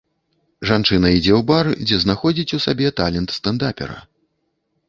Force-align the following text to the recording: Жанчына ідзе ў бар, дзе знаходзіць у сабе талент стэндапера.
Жанчына 0.69 1.11
ідзе 1.17 1.33
ў 1.39 1.45
бар, 1.51 1.69
дзе 1.85 2.01
знаходзіць 2.05 2.53
у 2.57 2.61
сабе 2.65 2.87
талент 3.03 3.29
стэндапера. 3.37 3.99